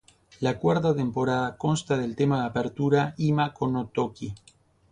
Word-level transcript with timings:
La 0.39 0.57
Cuarta 0.57 0.95
temporada 0.95 1.55
consta 1.59 1.95
del 1.95 2.15
tema 2.15 2.39
de 2.39 2.47
apertura 2.47 3.13
"Ima, 3.19 3.53
Kono 3.53 3.85
Toki. 3.93 4.33